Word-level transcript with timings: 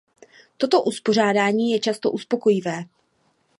Toto 0.57 0.83
uspořádání 0.83 1.71
je 1.71 1.79
často 1.79 2.11
uspokojivé. 2.11 2.85